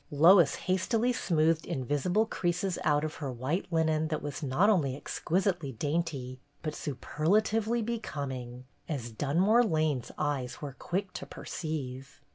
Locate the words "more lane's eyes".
9.39-10.59